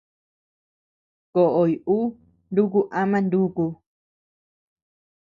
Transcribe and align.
Koʼoy 1.33 1.71
ú 1.95 1.97
nuku 2.53 2.79
ama 3.01 3.17
núku. 3.31 3.65